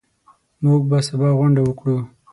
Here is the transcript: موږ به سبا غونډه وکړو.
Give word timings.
موږ 0.63 0.81
به 0.89 0.97
سبا 1.07 1.29
غونډه 1.37 1.61
وکړو. 1.63 1.97